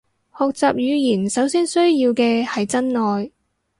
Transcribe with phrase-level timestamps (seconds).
[0.35, 3.29] 學習語言首先需要嘅係真愛